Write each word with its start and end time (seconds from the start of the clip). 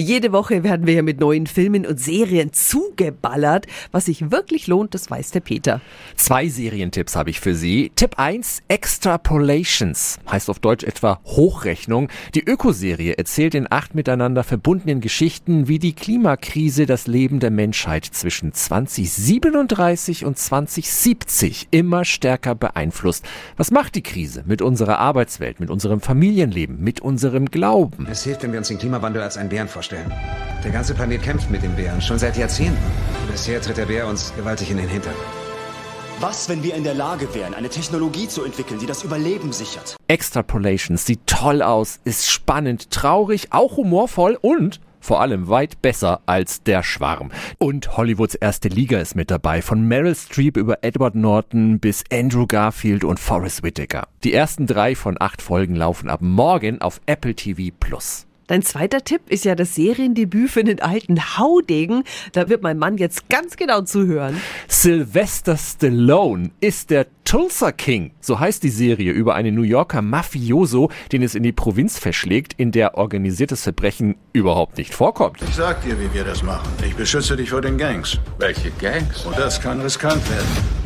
Jede 0.00 0.32
Woche 0.32 0.64
werden 0.64 0.86
wir 0.86 0.94
ja 0.94 1.02
mit 1.02 1.20
neuen 1.20 1.46
Filmen 1.46 1.84
und 1.84 2.00
Serien 2.00 2.54
zugeballert. 2.54 3.66
Was 3.92 4.06
sich 4.06 4.30
wirklich 4.30 4.66
lohnt, 4.66 4.94
das 4.94 5.10
weiß 5.10 5.30
der 5.32 5.40
Peter. 5.40 5.82
Zwei 6.16 6.48
Serientipps 6.48 7.16
habe 7.16 7.28
ich 7.28 7.38
für 7.38 7.54
Sie. 7.54 7.92
Tipp 7.96 8.18
1, 8.18 8.62
Extrapolations, 8.68 10.18
heißt 10.30 10.48
auf 10.48 10.58
Deutsch 10.58 10.84
etwa 10.84 11.20
Hochrechnung. 11.26 12.08
Die 12.34 12.42
Ökoserie 12.42 13.12
erzählt 13.18 13.54
in 13.54 13.66
acht 13.70 13.94
miteinander 13.94 14.42
verbundenen 14.42 15.02
Geschichten, 15.02 15.68
wie 15.68 15.78
die 15.78 15.92
Klimakrise 15.92 16.86
das 16.86 17.06
Leben 17.06 17.38
der 17.38 17.50
Menschheit 17.50 18.06
zwischen 18.06 18.54
2037 18.54 20.24
und 20.24 20.38
2070 20.38 21.68
immer 21.72 22.06
stärker 22.06 22.54
beeinflusst. 22.54 23.26
Was 23.58 23.70
macht 23.70 23.96
die 23.96 24.02
Krise 24.02 24.44
mit 24.46 24.62
unserer 24.62 24.98
Arbeitswelt, 24.98 25.60
mit 25.60 25.68
unserem 25.68 26.00
Familienleben, 26.00 26.82
mit 26.82 27.00
unserem 27.00 27.50
Glauben? 27.50 28.06
Es 28.10 28.24
hilft, 28.24 28.42
wenn 28.44 28.52
wir 28.52 28.60
uns 28.60 28.68
den 28.68 28.78
Klimawandel 28.78 29.22
als 29.22 29.36
einen 29.36 29.50
Bären 29.50 29.68
vorstellen. 29.68 29.89
Der 29.90 30.70
ganze 30.70 30.94
Planet 30.94 31.22
kämpft 31.22 31.50
mit 31.50 31.62
dem 31.62 31.74
Bären, 31.74 32.00
schon 32.00 32.18
seit 32.18 32.36
Jahrzehnten. 32.36 32.78
Bisher 33.30 33.60
tritt 33.60 33.76
der 33.76 33.86
Bär 33.86 34.06
uns 34.06 34.32
gewaltig 34.36 34.70
in 34.70 34.76
den 34.76 34.88
Hintern. 34.88 35.14
Was, 36.20 36.50
wenn 36.50 36.62
wir 36.62 36.74
in 36.74 36.84
der 36.84 36.92
Lage 36.92 37.34
wären, 37.34 37.54
eine 37.54 37.70
Technologie 37.70 38.28
zu 38.28 38.44
entwickeln, 38.44 38.78
die 38.78 38.84
das 38.86 39.04
Überleben 39.04 39.52
sichert? 39.52 39.96
Extrapolations 40.06 41.06
sieht 41.06 41.26
toll 41.26 41.62
aus, 41.62 41.98
ist 42.04 42.30
spannend, 42.30 42.90
traurig, 42.90 43.48
auch 43.52 43.78
humorvoll 43.78 44.38
und 44.40 44.80
vor 45.00 45.22
allem 45.22 45.48
weit 45.48 45.80
besser 45.80 46.20
als 46.26 46.62
der 46.62 46.82
Schwarm. 46.82 47.30
Und 47.58 47.96
Hollywoods 47.96 48.34
erste 48.34 48.68
Liga 48.68 48.98
ist 48.98 49.16
mit 49.16 49.30
dabei, 49.30 49.62
von 49.62 49.80
Meryl 49.88 50.14
Streep 50.14 50.58
über 50.58 50.84
Edward 50.84 51.14
Norton 51.14 51.80
bis 51.80 52.04
Andrew 52.12 52.46
Garfield 52.46 53.02
und 53.02 53.18
Forrest 53.18 53.62
Whitaker. 53.62 54.06
Die 54.22 54.34
ersten 54.34 54.66
drei 54.66 54.94
von 54.94 55.16
acht 55.18 55.40
Folgen 55.40 55.74
laufen 55.74 56.10
ab 56.10 56.20
morgen 56.20 56.82
auf 56.82 57.00
Apple 57.06 57.34
TV 57.34 57.74
Plus. 57.80 58.26
Dein 58.50 58.62
zweiter 58.62 59.04
Tipp 59.04 59.20
ist 59.28 59.44
ja 59.44 59.54
das 59.54 59.76
Seriendebüt 59.76 60.50
für 60.50 60.64
den 60.64 60.82
alten 60.82 61.38
Haudegen. 61.38 62.02
Da 62.32 62.48
wird 62.48 62.64
mein 62.64 62.78
Mann 62.78 62.98
jetzt 62.98 63.28
ganz 63.28 63.54
genau 63.56 63.82
zuhören. 63.82 64.40
Sylvester 64.66 65.56
Stallone 65.56 66.50
ist 66.60 66.90
der 66.90 67.06
Tulsa 67.24 67.70
King. 67.70 68.10
So 68.20 68.40
heißt 68.40 68.64
die 68.64 68.70
Serie 68.70 69.12
über 69.12 69.36
einen 69.36 69.54
New 69.54 69.62
Yorker 69.62 70.02
Mafioso, 70.02 70.90
den 71.12 71.22
es 71.22 71.36
in 71.36 71.44
die 71.44 71.52
Provinz 71.52 72.00
verschlägt, 72.00 72.54
in 72.54 72.72
der 72.72 72.98
organisiertes 72.98 73.62
Verbrechen 73.62 74.16
überhaupt 74.32 74.78
nicht 74.78 74.94
vorkommt. 74.94 75.40
Ich 75.42 75.54
sag 75.54 75.84
dir, 75.84 76.00
wie 76.00 76.12
wir 76.12 76.24
das 76.24 76.42
machen. 76.42 76.68
Ich 76.84 76.96
beschütze 76.96 77.36
dich 77.36 77.50
vor 77.50 77.60
den 77.60 77.78
Gangs. 77.78 78.18
Welche 78.40 78.72
Gangs? 78.80 79.26
Und 79.26 79.38
das 79.38 79.60
kann 79.60 79.80
riskant 79.80 80.28
werden. 80.28 80.80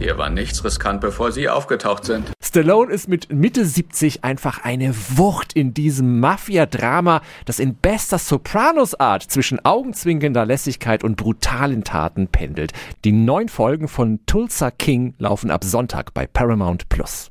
Hier 0.00 0.18
war 0.18 0.28
nichts 0.28 0.64
riskant, 0.64 1.00
bevor 1.00 1.30
Sie 1.30 1.48
aufgetaucht 1.48 2.04
sind. 2.04 2.32
Stallone 2.56 2.90
ist 2.90 3.06
mit 3.06 3.30
Mitte 3.30 3.66
70 3.66 4.24
einfach 4.24 4.64
eine 4.64 4.94
Wucht 5.18 5.52
in 5.52 5.74
diesem 5.74 6.20
Mafia-Drama, 6.20 7.20
das 7.44 7.58
in 7.58 7.74
bester 7.74 8.16
Sopranos-Art 8.16 9.24
zwischen 9.24 9.62
augenzwinkender 9.62 10.46
Lässigkeit 10.46 11.04
und 11.04 11.16
brutalen 11.16 11.84
Taten 11.84 12.28
pendelt. 12.28 12.72
Die 13.04 13.12
neun 13.12 13.50
Folgen 13.50 13.88
von 13.88 14.20
Tulsa 14.24 14.70
King 14.70 15.12
laufen 15.18 15.50
ab 15.50 15.64
Sonntag 15.64 16.14
bei 16.14 16.26
Paramount 16.26 16.88
Plus. 16.88 17.30